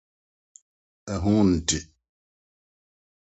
[1.13, 1.85] Ɛho ntew.